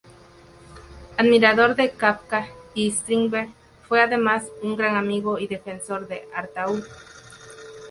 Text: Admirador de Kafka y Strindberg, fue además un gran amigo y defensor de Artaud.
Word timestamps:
Admirador 1.15 1.75
de 1.75 1.91
Kafka 1.91 2.47
y 2.73 2.89
Strindberg, 2.89 3.51
fue 3.87 4.01
además 4.01 4.45
un 4.63 4.75
gran 4.75 4.95
amigo 4.95 5.37
y 5.37 5.45
defensor 5.45 6.07
de 6.07 6.27
Artaud. 6.33 6.81